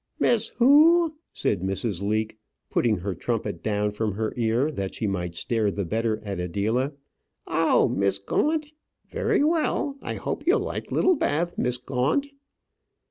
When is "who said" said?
0.47-1.61